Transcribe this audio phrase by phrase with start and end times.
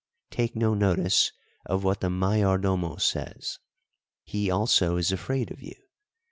[0.31, 1.31] Take no notice
[1.67, 3.59] of what the Mayordomo says,
[4.23, 5.75] he also is afraid of you.